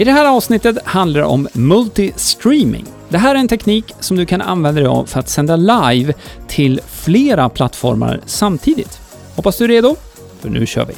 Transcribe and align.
I 0.00 0.04
det 0.04 0.12
här 0.12 0.24
avsnittet 0.24 0.78
handlar 0.84 1.20
det 1.20 1.26
om 1.26 1.48
multi-streaming. 1.52 2.86
Det 3.08 3.18
här 3.18 3.34
är 3.34 3.38
en 3.38 3.48
teknik 3.48 3.94
som 4.00 4.16
du 4.16 4.26
kan 4.26 4.40
använda 4.40 4.80
dig 4.80 4.88
av 4.88 5.06
för 5.06 5.20
att 5.20 5.28
sända 5.28 5.56
live 5.56 6.14
till 6.48 6.80
flera 6.86 7.48
plattformar 7.48 8.20
samtidigt. 8.26 9.00
Hoppas 9.36 9.58
du 9.58 9.64
är 9.64 9.68
redo, 9.68 9.96
för 10.40 10.50
nu 10.50 10.66
kör 10.66 10.86
vi! 10.86 10.94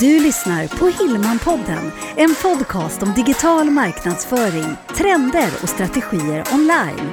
Du 0.00 0.20
lyssnar 0.20 0.66
på 0.66 0.86
Hillmanpodden, 0.86 1.92
en 2.16 2.34
podcast 2.42 3.02
om 3.02 3.12
digital 3.14 3.70
marknadsföring, 3.70 4.76
trender 4.96 5.50
och 5.62 5.68
strategier 5.68 6.44
online. 6.52 7.10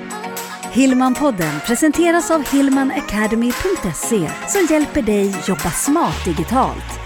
Hillmanpodden 0.71 1.59
presenteras 1.65 2.31
av 2.31 2.47
hillmanacademy.se 2.51 4.29
som 4.47 4.67
hjälper 4.69 5.01
dig 5.01 5.35
jobba 5.47 5.71
smart 5.71 6.25
digitalt. 6.25 7.04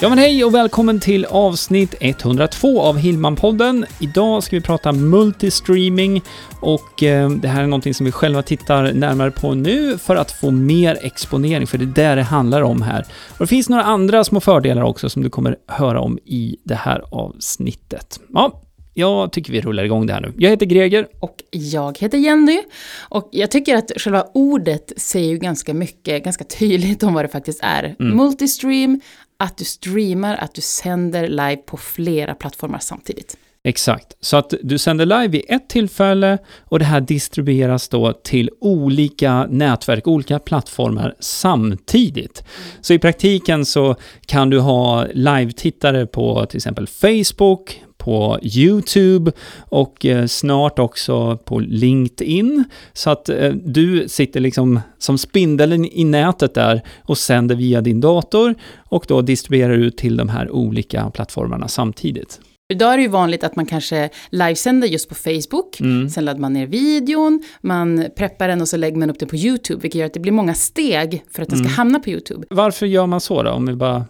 Ja 0.00 0.08
men 0.08 0.18
hej 0.18 0.44
och 0.44 0.54
välkommen 0.54 1.00
till 1.00 1.24
avsnitt 1.24 1.94
102 2.00 2.82
av 2.82 2.98
Hillman-podden. 2.98 3.84
Idag 4.00 4.42
ska 4.42 4.56
vi 4.56 4.62
prata 4.62 4.92
multistreaming 4.92 6.22
och 6.60 7.02
eh, 7.02 7.30
det 7.30 7.48
här 7.48 7.62
är 7.62 7.66
någonting 7.66 7.94
som 7.94 8.06
vi 8.06 8.12
själva 8.12 8.42
tittar 8.42 8.92
närmare 8.92 9.30
på 9.30 9.54
nu 9.54 9.98
för 9.98 10.16
att 10.16 10.30
få 10.32 10.50
mer 10.50 10.98
exponering, 11.02 11.66
för 11.66 11.78
det 11.78 11.84
är 11.84 12.08
det 12.08 12.14
det 12.14 12.22
handlar 12.22 12.62
om 12.62 12.82
här. 12.82 13.06
Och 13.30 13.38
det 13.38 13.46
finns 13.46 13.68
några 13.68 13.82
andra 13.84 14.24
små 14.24 14.40
fördelar 14.40 14.82
också 14.82 15.08
som 15.08 15.22
du 15.22 15.30
kommer 15.30 15.56
höra 15.66 16.00
om 16.00 16.18
i 16.24 16.56
det 16.64 16.74
här 16.74 17.04
avsnittet. 17.10 18.20
Ja, 18.34 18.62
jag 18.98 19.32
tycker 19.32 19.52
vi 19.52 19.60
rullar 19.60 19.84
igång 19.84 20.06
det 20.06 20.12
här 20.12 20.20
nu. 20.20 20.32
Jag 20.38 20.50
heter 20.50 20.66
Greger. 20.66 21.08
Och 21.20 21.42
jag 21.50 21.98
heter 21.98 22.18
Jenny. 22.18 22.62
Och 23.08 23.28
jag 23.32 23.50
tycker 23.50 23.76
att 23.76 23.92
själva 23.96 24.26
ordet 24.34 24.92
säger 24.96 25.28
ju 25.28 25.38
ganska 25.38 25.74
mycket, 25.74 26.24
ganska 26.24 26.44
tydligt 26.44 27.02
om 27.02 27.14
vad 27.14 27.24
det 27.24 27.28
faktiskt 27.28 27.60
är. 27.62 27.96
Mm. 27.98 28.16
Multistream, 28.16 29.00
att 29.38 29.56
du 29.56 29.64
streamar, 29.64 30.36
att 30.36 30.54
du 30.54 30.60
sänder 30.60 31.28
live 31.28 31.56
på 31.56 31.76
flera 31.76 32.34
plattformar 32.34 32.78
samtidigt. 32.78 33.36
Exakt. 33.66 34.16
Så 34.20 34.36
att 34.36 34.54
du 34.62 34.78
sänder 34.78 35.06
live 35.06 35.28
vid 35.28 35.44
ett 35.48 35.68
tillfälle 35.68 36.38
och 36.64 36.78
det 36.78 36.84
här 36.84 37.00
distribueras 37.00 37.88
då 37.88 38.12
till 38.12 38.50
olika 38.60 39.46
nätverk, 39.46 40.06
olika 40.06 40.38
plattformar 40.38 41.14
samtidigt. 41.20 42.44
Så 42.80 42.92
i 42.94 42.98
praktiken 42.98 43.64
så 43.64 43.96
kan 44.26 44.50
du 44.50 44.58
ha 44.58 45.06
live-tittare 45.12 46.06
på 46.06 46.46
till 46.46 46.56
exempel 46.56 46.86
Facebook, 46.86 47.82
på 48.06 48.38
YouTube 48.42 49.32
och 49.58 50.06
eh, 50.06 50.26
snart 50.26 50.78
också 50.78 51.36
på 51.44 51.58
LinkedIn. 51.58 52.64
Så 52.92 53.10
att 53.10 53.28
eh, 53.28 53.50
du 53.52 54.08
sitter 54.08 54.40
liksom 54.40 54.80
som 54.98 55.18
spindeln 55.18 55.84
i 55.84 56.04
nätet 56.04 56.54
där 56.54 56.82
och 57.04 57.18
sänder 57.18 57.54
via 57.54 57.80
din 57.80 58.00
dator 58.00 58.54
och 58.88 59.04
då 59.08 59.20
distribuerar 59.22 59.72
ut 59.74 59.96
till 59.96 60.16
de 60.16 60.28
här 60.28 60.50
olika 60.50 61.10
plattformarna 61.10 61.68
samtidigt. 61.68 62.40
Idag 62.72 62.92
är 62.92 62.96
det 62.96 63.02
ju 63.02 63.08
vanligt 63.08 63.44
att 63.44 63.56
man 63.56 63.66
kanske 63.66 64.08
livesänder 64.30 64.88
just 64.88 65.08
på 65.08 65.14
Facebook, 65.14 65.80
Mm. 65.80 66.08
sen 66.10 66.24
laddar 66.24 66.40
man 66.40 66.52
ner 66.52 66.66
videon, 66.66 67.42
man 67.60 68.06
preppar 68.16 68.48
den 68.48 68.60
och 68.60 68.68
så 68.68 68.76
lägger 68.76 68.96
man 68.96 69.10
upp 69.10 69.18
den 69.18 69.28
på 69.28 69.36
YouTube, 69.36 69.80
vilket 69.82 69.98
gör 69.98 70.06
att 70.06 70.14
det 70.14 70.20
blir 70.20 70.32
många 70.32 70.54
steg 70.54 71.22
för 71.30 71.42
att 71.42 71.48
den 71.48 71.58
ska 71.58 71.66
Mm. 71.66 71.76
hamna 71.76 71.98
på 72.00 72.10
YouTube. 72.10 72.46
Varför 72.50 72.86
gör 72.86 73.06
man 73.06 73.20
så 73.20 73.42
då? 73.42 73.50
Om 73.50 73.66
vi 73.66 73.74
bara... 73.74 74.04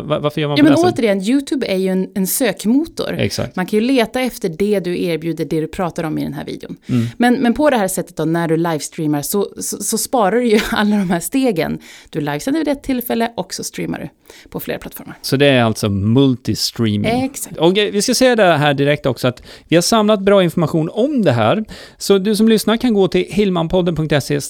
Varför 0.00 0.40
gör 0.40 0.48
man 0.48 0.56
Ja 0.56 0.62
på 0.62 0.64
men 0.64 0.72
det 0.72 0.78
sättet? 0.78 0.98
återigen, 0.98 1.22
YouTube 1.22 1.66
är 1.66 1.76
ju 1.76 1.88
en, 1.88 2.08
en 2.14 2.26
sökmotor. 2.26 3.12
Exakt. 3.18 3.56
Man 3.56 3.66
kan 3.66 3.78
ju 3.78 3.86
leta 3.86 4.20
efter 4.20 4.48
det 4.48 4.80
du 4.80 5.02
erbjuder, 5.02 5.44
det 5.44 5.60
du 5.60 5.66
pratar 5.66 6.04
om 6.04 6.18
i 6.18 6.24
den 6.24 6.32
här 6.32 6.44
videon. 6.44 6.76
Mm. 6.88 7.06
Men, 7.16 7.34
men 7.34 7.54
på 7.54 7.70
det 7.70 7.76
här 7.76 7.88
sättet 7.88 8.16
då, 8.16 8.24
när 8.24 8.48
du 8.48 8.56
livestreamar, 8.56 9.22
så, 9.22 9.48
så, 9.60 9.76
så 9.76 9.98
sparar 9.98 10.36
du 10.36 10.46
ju 10.46 10.60
alla 10.70 10.96
de 10.96 11.10
här 11.10 11.20
stegen. 11.20 11.78
Du 12.10 12.20
livesänder 12.20 12.60
vid 12.60 12.68
ett 12.68 12.82
tillfälle 12.82 13.32
och 13.36 13.54
så 13.54 13.64
streamar 13.64 13.98
du 13.98 14.08
på 14.48 14.60
flera 14.60 14.78
plattformar. 14.78 15.18
Så 15.22 15.36
det 15.36 15.46
är 15.46 15.62
alltså 15.62 15.88
multistreaming. 15.88 17.24
Exakt. 17.24 17.56
Och 17.56 17.78
eh, 17.78 17.92
vi 17.92 18.02
ska 18.02 18.14
säga 18.14 18.36
det 18.36 18.56
här 18.56 18.74
direkt 18.74 19.06
också 19.06 19.28
att 19.28 19.42
vi 19.68 19.76
har 19.76 19.82
samlat 19.82 20.20
bra 20.20 20.42
information 20.42 20.90
om 20.92 21.22
det 21.22 21.32
här. 21.32 21.64
Så 21.98 22.18
du 22.18 22.36
som 22.36 22.48
lyssnar 22.48 22.76
kan 22.76 22.94
gå 22.94 23.08
till 23.08 23.26
hillmanpodden.se 23.28 24.40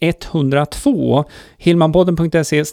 102 0.00 1.24
hillmanpodden.se 1.58 2.64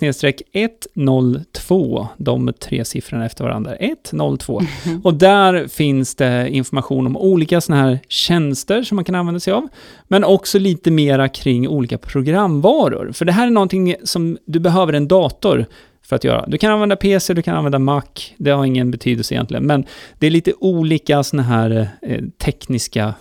102 0.53 2.04
de 2.17 2.53
tre 2.59 2.85
siffrorna 2.85 3.25
efter 3.25 3.43
varandra. 3.43 3.75
102. 3.79 4.61
Och 5.03 5.13
där 5.13 5.67
finns 5.67 6.15
det 6.15 6.49
information 6.49 7.07
om 7.07 7.17
olika 7.17 7.61
sådana 7.61 7.83
här 7.83 7.99
tjänster 8.07 8.83
som 8.83 8.95
man 8.95 9.05
kan 9.05 9.15
använda 9.15 9.39
sig 9.39 9.53
av. 9.53 9.67
Men 10.07 10.23
också 10.23 10.59
lite 10.59 10.91
mera 10.91 11.29
kring 11.29 11.67
olika 11.67 11.97
programvaror. 11.97 13.11
För 13.11 13.25
det 13.25 13.31
här 13.31 13.47
är 13.47 13.51
någonting 13.51 13.95
som 14.03 14.37
du 14.45 14.59
behöver 14.59 14.93
en 14.93 15.07
dator 15.07 15.65
för 16.05 16.15
att 16.15 16.23
göra. 16.23 16.45
Du 16.47 16.57
kan 16.57 16.71
använda 16.71 16.95
PC, 16.95 17.33
du 17.33 17.41
kan 17.41 17.55
använda 17.55 17.79
Mac, 17.79 18.03
det 18.37 18.51
har 18.51 18.65
ingen 18.65 18.91
betydelse 18.91 19.33
egentligen, 19.33 19.65
men 19.65 19.85
det 20.19 20.27
är 20.27 20.31
lite 20.31 20.53
olika 20.59 21.23
såna 21.23 21.43
här 21.43 21.89
eh, 22.01 22.23
tekniska 22.37 23.13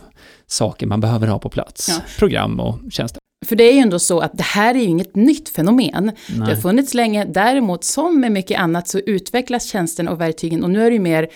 saker 0.47 0.87
man 0.87 1.01
behöver 1.01 1.27
ha 1.27 1.39
på 1.39 1.49
plats. 1.49 1.89
Ja. 1.89 2.05
Program 2.19 2.61
och 2.61 2.79
tjänster. 2.91 3.24
För 3.45 3.57
det 3.57 3.65
är 3.65 3.73
ju 3.73 3.79
ändå 3.79 3.99
så 3.99 4.21
att 4.21 4.31
det 4.39 4.43
här 4.45 4.75
är 4.75 4.79
ju 4.79 4.85
inget 4.85 5.17
nytt 5.17 5.49
fenomen. 5.49 6.07
Det 6.29 6.39
Nej. 6.39 6.49
har 6.55 6.61
funnits 6.61 6.95
länge, 6.95 7.25
däremot 7.25 7.85
som 7.85 8.21
med 8.21 8.33
mycket 8.33 8.61
annat 8.61 8.89
så 8.89 8.99
utvecklas 8.99 9.65
tjänsten 9.67 10.09
och 10.09 10.21
verktygen 10.21 10.65
och 10.65 10.71
nu 10.71 10.81
är 10.87 10.91
det 10.91 10.95
ju 10.95 11.01
mer 11.01 11.29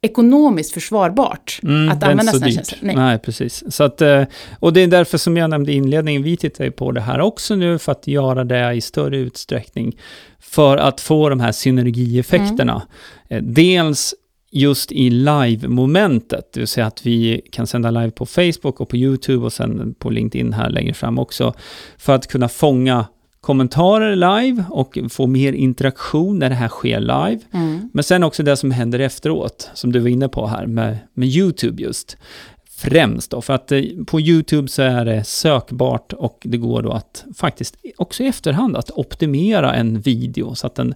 ekonomiskt 0.00 0.72
försvarbart 0.72 1.60
Mm, 1.62 1.88
att 1.88 2.00
det 2.00 2.06
använda 2.06 2.32
sådana 2.32 2.46
dyrt. 2.46 2.54
tjänster. 2.54 2.78
Nej. 2.82 3.18
precis. 3.18 3.64
Så 3.74 3.84
att, 3.84 4.00
eh, 4.00 4.22
och 4.60 4.72
det 4.72 4.80
är 4.80 4.86
därför 4.86 5.18
som 5.18 5.36
jag 5.36 5.50
nämnde 5.50 5.72
i 5.72 5.74
inledningen, 5.74 6.22
vi 6.22 6.36
tittar 6.36 6.64
ju 6.64 6.70
på 6.70 6.92
det 6.92 7.00
här 7.00 7.20
också 7.20 7.54
nu 7.54 7.78
för 7.78 7.92
att 7.92 8.06
göra 8.06 8.44
det 8.44 8.72
i 8.72 8.80
större 8.80 9.16
utsträckning. 9.16 9.96
För 10.40 10.76
att 10.76 11.00
få 11.00 11.28
de 11.28 11.40
här 11.40 11.52
synergieffekterna. 11.52 12.82
Eh, 13.28 13.42
Dels 13.42 14.14
just 14.52 14.92
i 14.92 15.10
live-momentet, 15.10 16.52
det 16.52 16.60
vill 16.60 16.68
säga 16.68 16.86
att 16.86 17.06
vi 17.06 17.40
kan 17.50 17.66
sända 17.66 17.90
live 17.90 18.10
på 18.10 18.26
Facebook 18.26 18.80
och 18.80 18.88
på 18.88 18.96
YouTube 18.96 19.44
och 19.44 19.52
sen 19.52 19.94
på 19.98 20.10
LinkedIn 20.10 20.52
här 20.52 20.70
längre 20.70 20.94
fram 20.94 21.18
också. 21.18 21.54
För 21.98 22.14
att 22.14 22.26
kunna 22.26 22.48
fånga 22.48 23.06
kommentarer 23.40 24.16
live 24.16 24.64
och 24.70 24.98
få 25.10 25.26
mer 25.26 25.52
interaktion 25.52 26.38
när 26.38 26.48
det 26.48 26.54
här 26.54 26.68
sker 26.68 27.00
live. 27.00 27.40
Mm. 27.52 27.90
Men 27.92 28.04
sen 28.04 28.22
också 28.22 28.42
det 28.42 28.56
som 28.56 28.70
händer 28.70 28.98
efteråt, 28.98 29.70
som 29.74 29.92
du 29.92 29.98
var 29.98 30.08
inne 30.08 30.28
på 30.28 30.46
här 30.46 30.66
med, 30.66 30.98
med 31.14 31.28
YouTube 31.28 31.82
just. 31.82 32.16
Främst 32.70 33.30
då, 33.30 33.40
för 33.40 33.52
att 33.52 33.72
eh, 33.72 33.82
på 34.06 34.20
YouTube 34.20 34.68
så 34.68 34.82
är 34.82 35.04
det 35.04 35.24
sökbart 35.24 36.12
och 36.12 36.42
det 36.44 36.56
går 36.56 36.82
då 36.82 36.90
att 36.90 37.24
faktiskt 37.36 37.76
också 37.96 38.22
i 38.22 38.26
efterhand 38.26 38.76
att 38.76 38.90
optimera 38.90 39.74
en 39.74 40.00
video 40.00 40.54
så 40.54 40.66
att 40.66 40.74
den 40.74 40.94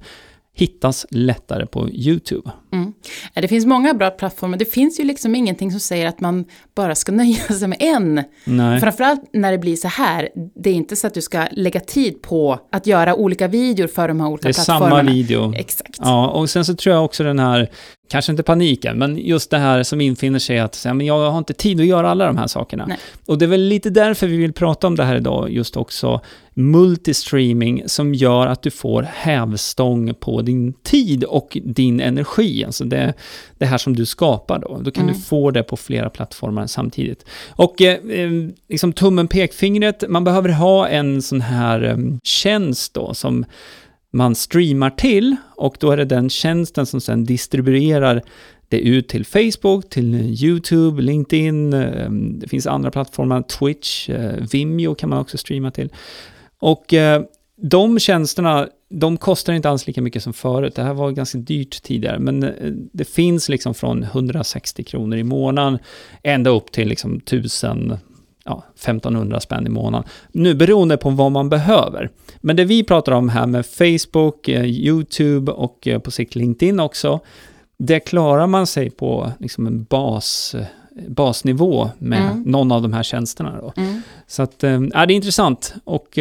hittas 0.53 1.06
lättare 1.11 1.66
på 1.66 1.91
YouTube. 1.91 2.50
Mm. 2.77 2.93
Det 3.35 3.49
finns 3.49 3.67
många 3.67 3.95
bra 3.95 4.11
plattformar. 4.11 4.59
Det 4.59 4.65
finns 4.65 5.01
ju 5.01 5.05
liksom 5.05 5.35
ingenting 5.35 5.71
som 5.71 5.81
säger 5.81 6.07
att 6.07 6.21
man 6.21 6.45
bara 6.75 6.95
ska 6.95 7.13
nöja 7.23 7.37
sig 7.37 7.69
med 7.69 7.79
en. 7.81 8.23
Nej. 8.45 8.81
Framförallt 8.81 9.21
när 9.33 9.53
det 9.53 9.59
blir 9.59 9.77
så 9.77 9.89
här. 9.89 10.29
Det 10.55 10.71
är 10.71 10.75
inte 10.75 10.97
så 10.97 11.07
att 11.07 11.15
du 11.15 11.23
ska 11.23 11.47
lägga 11.53 11.81
tid 11.81 12.23
på 12.23 12.59
att 12.73 12.87
göra 12.87 13.15
olika 13.15 13.49
videor 13.49 13.87
för 13.87 14.09
de 14.09 14.21
här 14.21 14.29
olika 14.29 14.43
Det 14.43 14.51
är 14.51 14.53
samma 14.53 14.79
plattformarna. 14.79 15.11
video. 15.13 15.55
Exakt. 15.57 15.99
Ja, 16.01 16.29
och 16.29 16.51
sen 16.51 16.65
så 16.65 16.75
tror 16.75 16.95
jag 16.95 17.05
också 17.05 17.25
den 17.25 17.39
här, 17.39 17.71
kanske 18.11 18.33
inte 18.33 18.43
paniken, 18.43 18.99
men 18.99 19.19
just 19.19 19.51
det 19.51 19.59
här 19.59 19.83
som 19.83 20.01
infinner 20.01 20.39
sig 20.39 20.59
att 20.59 20.75
säga, 20.75 20.95
men 20.95 21.07
jag 21.07 21.31
har 21.31 21.39
inte 21.39 21.55
tid 21.55 21.81
att 21.81 21.87
göra 21.87 22.11
alla 22.11 22.27
de 22.27 22.37
här 22.37 22.47
sakerna. 22.47 22.87
Nej. 22.87 22.99
Och 23.27 23.39
det 23.39 23.45
är 23.45 23.49
väl 23.49 23.61
lite 23.69 23.91
därför 23.91 24.27
vi 24.27 24.37
vill 24.37 24.53
prata 24.53 24.87
om 24.87 24.97
det 24.97 25.05
här 25.05 25.17
idag, 25.17 25.51
just 25.51 25.77
också 25.77 26.21
multistreaming 26.55 27.83
som 27.87 28.15
gör 28.15 28.47
att 28.47 28.63
du 28.63 28.71
får 28.71 29.03
hävstång 29.03 30.15
på 30.15 30.43
din 30.43 30.73
tid 30.73 31.25
och 31.25 31.59
din 31.65 32.01
energi. 32.01 32.66
Alltså 32.66 32.84
det, 32.84 33.15
det 33.59 33.66
här 33.66 33.78
som 33.78 33.97
du 33.97 34.06
skapar 34.06 34.59
då. 34.59 34.81
Då 34.84 34.91
kan 34.91 35.03
Mm. 35.04 35.15
du 35.15 35.21
få 35.21 35.50
det 35.50 35.62
på 35.62 35.77
flera 35.77 36.10
plattformar 36.10 36.66
samtidigt. 36.66 37.25
Och 37.50 37.82
eh, 37.82 37.94
eh, 38.10 38.31
liksom 38.69 38.93
tummen, 38.93 39.28
pekfingret, 39.28 40.04
man 40.09 40.25
behöver 40.25 40.49
ha 40.49 40.88
en 40.88 41.22
sån 41.22 41.41
här 41.41 41.82
eh, 41.84 41.97
tjänst 42.22 42.94
då 42.94 43.15
som 43.15 43.44
man 44.12 44.34
streamar 44.34 44.91
till 44.91 45.37
och 45.56 45.77
då 45.81 45.91
är 45.91 45.97
det 45.97 46.04
den 46.04 46.31
tjänsten 46.31 46.86
som 46.86 47.01
sen 47.01 47.24
distribuerar 47.24 48.22
det 48.69 48.78
ut 48.80 49.09
till 49.09 49.24
Facebook, 49.27 49.91
till 49.91 50.15
YouTube, 50.45 51.03
LinkedIn, 51.03 51.72
eh, 51.72 52.10
det 52.10 52.48
finns 52.48 52.66
andra 52.66 52.91
plattformar, 52.91 53.42
Twitch, 53.42 54.09
eh, 54.09 54.33
Vimeo 54.53 54.95
kan 54.95 55.10
man 55.10 55.19
också 55.19 55.39
streama 55.39 55.71
till. 55.71 55.92
Och 56.59 56.95
de 57.57 57.99
tjänsterna, 57.99 58.69
de 58.91 59.17
kostar 59.17 59.53
inte 59.53 59.71
alls 59.71 59.87
lika 59.87 60.03
mycket 60.03 60.23
som 60.23 60.33
förut. 60.33 60.75
Det 60.75 60.83
här 60.83 60.95
var 60.95 61.11
ganska 61.11 61.39
dyrt 61.39 61.83
tidigare, 61.83 62.19
men 62.19 62.43
eh, 62.43 62.51
det 62.93 63.05
finns 63.05 63.49
liksom 63.49 63.75
från 63.75 64.03
160 64.03 64.85
kronor 64.85 65.19
i 65.19 65.25
månaden 65.25 65.79
ända 66.23 66.51
upp 66.51 66.73
till 66.73 66.89
liksom 66.89 67.17
1000 67.17 67.99
ja, 68.45 68.65
1500 68.75 69.41
spänn 69.41 69.67
i 69.67 69.71
månaden. 69.71 70.09
Nu 70.33 70.55
beroende 70.55 70.97
på 70.97 71.11
vad 71.11 71.33
man 71.33 71.49
behöver. 71.49 72.11
Men 72.41 72.57
det 72.57 72.65
vi 72.65 72.85
pratar 72.85 73.13
om 73.13 73.29
här 73.29 73.47
med 73.47 73.67
Facebook, 73.67 74.49
eh, 74.49 74.65
YouTube 74.65 75.53
och 75.53 75.89
eh, 75.89 75.99
på 75.99 76.11
sikt 76.11 76.35
LinkedIn 76.35 76.81
också, 76.81 77.21
det 77.79 78.01
klarar 78.01 78.47
man 78.47 78.67
sig 78.67 78.91
på 78.91 79.33
liksom 79.39 79.67
en 79.67 79.85
bas, 79.85 80.55
basnivå 81.09 81.91
med 81.99 82.31
Mm. 82.31 82.43
någon 82.43 82.73
av 82.73 82.83
de 82.83 82.93
här 82.93 83.03
tjänsterna. 83.03 83.59
Då. 83.61 83.73
Mm. 83.77 84.03
Så 84.27 84.43
att, 84.43 84.57
ja, 84.93 85.07
det 85.07 85.13
är 85.13 85.17
intressant 85.17 85.75
och 85.85 86.19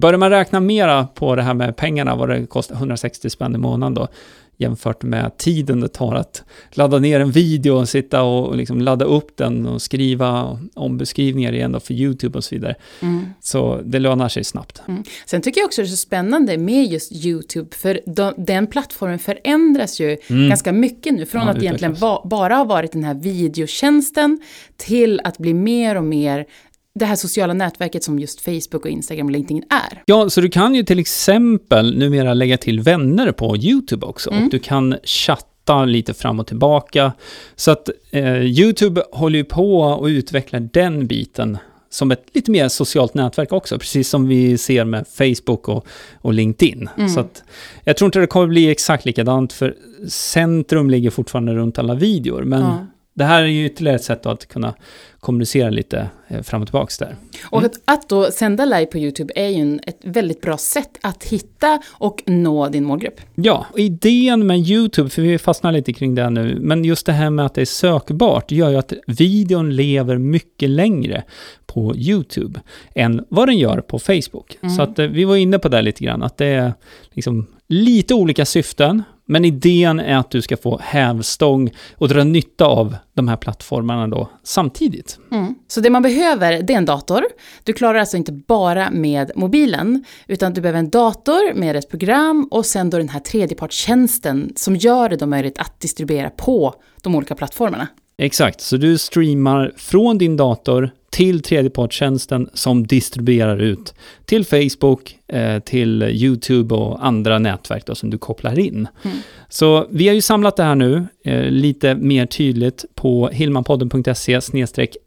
Börjar 0.00 0.18
man 0.18 0.30
räkna 0.30 0.60
mera 0.60 1.06
på 1.06 1.36
det 1.36 1.42
här 1.42 1.54
med 1.54 1.76
pengarna, 1.76 2.16
vad 2.16 2.28
det 2.28 2.46
kostar, 2.46 2.74
160 2.74 3.30
spänn 3.30 3.54
i 3.54 3.58
månaden 3.58 3.94
då, 3.94 4.08
jämfört 4.56 5.02
med 5.02 5.36
tiden 5.38 5.80
det 5.80 5.88
tar 5.88 6.14
att 6.14 6.42
ladda 6.70 6.98
ner 6.98 7.20
en 7.20 7.30
video 7.30 7.72
och 7.74 7.88
sitta 7.88 8.22
och 8.22 8.56
liksom 8.56 8.80
ladda 8.80 9.04
upp 9.04 9.36
den 9.36 9.66
och 9.66 9.82
skriva 9.82 10.58
ombeskrivningar 10.74 11.52
igen 11.52 11.72
då 11.72 11.80
för 11.80 11.94
YouTube 11.94 12.38
och 12.38 12.44
så 12.44 12.54
vidare. 12.54 12.74
Mm. 13.00 13.26
Så 13.40 13.80
det 13.84 13.98
lönar 13.98 14.28
sig 14.28 14.44
snabbt. 14.44 14.82
Mm. 14.88 15.02
Sen 15.26 15.42
tycker 15.42 15.60
jag 15.60 15.66
också 15.66 15.82
det 15.82 15.86
är 15.86 15.90
så 15.90 15.96
spännande 15.96 16.58
med 16.58 16.86
just 16.86 17.12
YouTube, 17.26 17.76
för 17.76 18.00
de, 18.06 18.34
den 18.36 18.66
plattformen 18.66 19.18
förändras 19.18 20.00
ju 20.00 20.16
Mm. 20.28 20.48
ganska 20.48 20.72
mycket 20.72 21.14
nu. 21.14 21.26
Från 21.26 21.42
Ja, 21.42 21.48
att 21.50 21.56
egentligen 21.62 21.92
utvecklas. 21.92 22.00
va, 22.24 22.28
bara 22.30 22.54
ha 22.54 22.64
varit 22.64 22.92
den 22.92 23.04
här 23.04 23.14
videotjänsten 23.14 24.40
till 24.76 25.20
att 25.24 25.38
bli 25.38 25.54
mer 25.54 25.96
och 25.96 26.04
mer 26.04 26.46
det 26.94 27.04
här 27.04 27.16
sociala 27.16 27.54
nätverket 27.54 28.04
som 28.04 28.18
just 28.18 28.40
Facebook 28.40 28.84
och 28.84 28.90
Instagram 28.90 29.26
och 29.26 29.32
LinkedIn 29.32 29.64
är. 29.70 30.02
Ja, 30.06 30.30
så 30.30 30.40
du 30.40 30.48
kan 30.48 30.74
ju 30.74 30.82
till 30.82 30.98
exempel 30.98 31.98
numera 31.98 32.34
lägga 32.34 32.56
till 32.56 32.80
vänner 32.80 33.32
på 33.32 33.56
YouTube 33.56 34.06
också. 34.06 34.30
Mm. 34.30 34.44
Och 34.44 34.50
du 34.50 34.58
kan 34.58 34.96
chatta 35.04 35.84
lite 35.84 36.14
fram 36.14 36.40
och 36.40 36.46
tillbaka. 36.46 37.12
Så 37.56 37.70
att 37.70 37.88
eh, 38.10 38.42
YouTube 38.42 39.02
håller 39.12 39.38
ju 39.38 39.44
på 39.44 39.80
och 39.80 40.06
utvecklar 40.06 40.68
den 40.72 41.06
biten 41.06 41.58
som 41.90 42.10
ett 42.10 42.24
lite 42.32 42.50
mer 42.50 42.68
socialt 42.68 43.14
nätverk 43.14 43.52
också, 43.52 43.78
precis 43.78 44.08
som 44.08 44.28
vi 44.28 44.58
ser 44.58 44.84
med 44.84 45.06
Facebook 45.08 45.68
och, 45.68 45.86
och 46.20 46.34
LinkedIn. 46.34 46.88
Mm. 46.96 47.08
Så 47.08 47.20
att 47.20 47.42
jag 47.84 47.96
tror 47.96 48.06
inte 48.06 48.18
det 48.18 48.26
kommer 48.26 48.46
bli 48.46 48.70
exakt 48.70 49.04
likadant, 49.04 49.52
för 49.52 49.74
centrum 50.08 50.90
ligger 50.90 51.10
fortfarande 51.10 51.54
runt 51.54 51.78
alla 51.78 51.94
videor, 51.94 52.42
men 52.42 52.60
Ja. 52.60 52.86
Det 53.14 53.24
här 53.24 53.42
är 53.42 53.46
ju 53.46 53.66
ytterligare 53.66 53.96
ett 53.96 54.04
sätt 54.04 54.26
att 54.26 54.48
kunna 54.48 54.74
kommunicera 55.20 55.70
lite 55.70 56.10
eh, 56.28 56.42
fram 56.42 56.62
och 56.62 56.68
tillbaka 56.68 57.04
där. 57.04 57.16
Och 57.44 57.62
att, 57.62 57.80
att 57.84 58.08
då 58.08 58.30
sända 58.30 58.64
live 58.64 58.86
på 58.86 58.98
YouTube 58.98 59.32
är 59.36 59.48
ju 59.48 59.60
en, 59.60 59.80
ett 59.86 59.98
väldigt 60.02 60.40
bra 60.40 60.56
sätt 60.56 60.98
att 61.00 61.24
hitta 61.24 61.82
och 61.90 62.22
nå 62.26 62.68
din 62.68 62.84
målgrupp. 62.84 63.20
Ja, 63.34 63.66
och 63.72 63.78
idén 63.78 64.46
med 64.46 64.58
YouTube, 64.58 65.10
för 65.10 65.22
vi 65.22 65.38
fastnar 65.38 65.72
lite 65.72 65.92
kring 65.92 66.14
det 66.14 66.30
nu, 66.30 66.58
men 66.60 66.84
just 66.84 67.06
det 67.06 67.12
här 67.12 67.30
med 67.30 67.46
att 67.46 67.54
det 67.54 67.60
är 67.60 67.64
sökbart 67.64 68.50
gör 68.50 68.70
ju 68.70 68.76
att 68.76 68.92
videon 69.06 69.76
lever 69.76 70.18
mycket 70.18 70.70
längre 70.70 71.24
på 71.66 71.96
YouTube 71.96 72.60
än 72.94 73.24
vad 73.28 73.48
den 73.48 73.58
gör 73.58 73.80
på 73.80 73.98
Facebook. 73.98 74.58
Mm. 74.60 74.74
Så 74.74 74.82
att 74.82 74.98
eh, 74.98 75.06
vi 75.06 75.24
var 75.24 75.36
inne 75.36 75.58
på 75.58 75.68
det 75.68 75.82
lite 75.82 76.04
grann, 76.04 76.22
att 76.22 76.36
det 76.36 76.46
är 76.46 76.72
liksom 77.10 77.46
lite 77.68 78.14
olika 78.14 78.44
syften, 78.44 79.02
men 79.30 79.44
idén 79.44 80.00
är 80.00 80.16
att 80.16 80.30
du 80.30 80.42
ska 80.42 80.56
få 80.56 80.78
hävstång 80.82 81.70
och 81.96 82.08
dra 82.08 82.24
nytta 82.24 82.64
av 82.64 82.96
de 83.14 83.28
här 83.28 83.36
plattformarna 83.36 84.08
då 84.08 84.28
samtidigt. 84.42 85.18
Mm. 85.32 85.54
Så 85.68 85.80
det 85.80 85.90
man 85.90 86.02
behöver, 86.02 86.62
det 86.62 86.72
är 86.72 86.76
en 86.76 86.84
dator. 86.84 87.24
Du 87.64 87.72
klarar 87.72 87.98
alltså 87.98 88.16
inte 88.16 88.32
bara 88.32 88.90
med 88.90 89.30
mobilen, 89.34 90.04
utan 90.26 90.52
du 90.52 90.60
behöver 90.60 90.78
en 90.78 90.90
dator 90.90 91.54
med 91.54 91.76
ett 91.76 91.90
program 91.90 92.48
och 92.50 92.66
sen 92.66 92.90
då 92.90 92.98
den 92.98 93.08
här 93.08 93.20
tredjepartstjänsten 93.20 94.52
som 94.56 94.76
gör 94.76 95.08
det 95.08 95.16
då 95.16 95.26
möjligt 95.26 95.58
att 95.58 95.80
distribuera 95.80 96.30
på 96.30 96.74
de 97.02 97.14
olika 97.14 97.34
plattformarna. 97.34 97.88
Exakt, 98.18 98.60
så 98.60 98.76
du 98.76 98.98
streamar 98.98 99.72
från 99.76 100.18
din 100.18 100.36
dator 100.36 100.90
till 101.10 101.42
tredjepartstjänsten 101.42 102.48
som 102.54 102.86
distribuerar 102.86 103.58
ut 103.58 103.94
till 104.24 104.44
Facebook, 104.44 105.16
eh, 105.28 105.58
till 105.58 106.02
YouTube 106.02 106.74
och 106.74 107.06
andra 107.06 107.38
nätverk 107.38 107.86
då, 107.86 107.94
som 107.94 108.10
du 108.10 108.18
kopplar 108.18 108.58
in. 108.58 108.88
Mm. 109.02 109.16
Så 109.48 109.86
vi 109.90 110.08
har 110.08 110.14
ju 110.14 110.20
samlat 110.20 110.56
det 110.56 110.62
här 110.62 110.74
nu 110.74 111.04
eh, 111.24 111.42
lite 111.42 111.94
mer 111.94 112.26
tydligt 112.26 112.84
på 112.94 113.28
hillmanpodden.se 113.28 114.40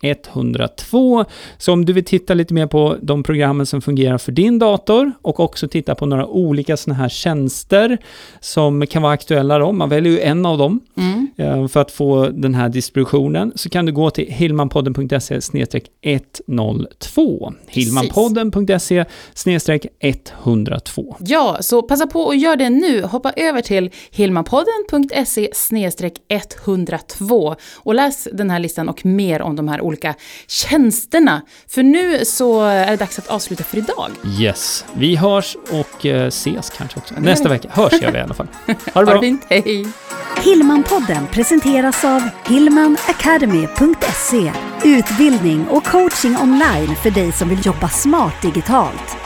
102. 0.01 1.25
Så 1.57 1.73
om 1.73 1.85
du 1.85 1.93
vill 1.93 2.05
titta 2.05 2.33
lite 2.33 2.53
mer 2.53 2.67
på 2.67 2.97
de 3.01 3.23
programmen 3.23 3.65
som 3.65 3.81
fungerar 3.81 4.17
för 4.17 4.31
din 4.31 4.59
dator 4.59 5.11
och 5.21 5.39
också 5.39 5.67
titta 5.67 5.95
på 5.95 6.05
några 6.05 6.27
olika 6.27 6.77
sådana 6.77 7.01
här 7.01 7.09
tjänster 7.09 7.97
som 8.39 8.87
kan 8.87 9.01
vara 9.01 9.13
aktuella 9.13 9.59
då, 9.59 9.71
man 9.71 9.89
väljer 9.89 10.11
ju 10.13 10.19
en 10.19 10.45
av 10.45 10.57
dem 10.57 10.79
Mm. 10.97 11.27
Eh, 11.37 11.67
för 11.67 11.79
att 11.79 11.91
få 11.91 12.29
den 12.29 12.53
här 12.53 12.69
distributionen 12.69 13.51
så 13.55 13.69
kan 13.69 13.85
du 13.85 13.91
gå 13.91 14.09
till 14.09 14.27
hillmanpodden.se 14.27 15.41
102. 16.03 17.53
Hillmanpodden.se 17.67 19.05
102. 20.45 21.15
Ja, 21.19 21.57
så 21.61 21.81
passa 21.81 22.07
på 22.07 22.21
och 22.21 22.35
gör 22.35 22.55
det 22.55 22.69
nu. 22.69 23.03
Hoppa 23.03 23.31
över 23.31 23.61
till 23.61 23.91
hilmapodden.se 24.11 25.49
102 26.65 27.55
och 27.75 27.95
läs 27.95 28.27
den 28.33 28.49
här 28.49 28.59
listan 28.59 28.89
och 28.89 29.05
mer 29.05 29.41
om 29.41 29.55
de 29.55 29.67
här 29.67 29.81
olika 29.81 30.15
tjänsterna. 30.47 31.41
För 31.67 31.83
nu 31.83 32.25
så 32.25 32.61
är 32.63 32.91
det 32.91 32.97
dags 32.97 33.19
att 33.19 33.27
avsluta 33.27 33.63
för 33.63 33.77
idag. 33.77 34.11
Yes, 34.39 34.85
vi 34.93 35.15
hörs 35.15 35.57
och 35.71 36.05
eh, 36.05 36.27
ses 36.27 36.69
kanske 36.69 36.99
också. 36.99 37.13
Nästa 37.17 37.49
vecka 37.49 37.69
hörs 37.71 38.01
gör 38.01 38.11
vi 38.11 38.17
i 38.17 38.21
alla 38.21 38.33
fall. 38.33 38.47
Ha 38.67 38.73
det 38.73 38.79
Ha 38.93 39.05
bra. 39.05 39.13
det 39.13 39.19
fint, 39.19 39.41
hej! 39.49 39.85
Hillmanpodden 40.43 41.27
presenteras 41.27 42.05
av 42.05 42.21
hillmanacademy.se 42.47 44.51
Utbildning 44.85 45.67
och 45.67 45.85
coaching 45.85 46.37
online 46.37 46.95
för 46.95 47.11
dig 47.11 47.31
som 47.31 47.49
vill 47.49 47.65
jobba 47.65 47.89
smart 47.89 48.41
digitalt. 48.41 49.22